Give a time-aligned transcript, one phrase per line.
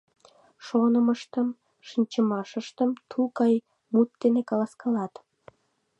[0.65, 1.47] Шонымыштым,
[1.87, 3.53] шинчымашыштым тул гай
[3.93, 5.13] мут дене каласкалат.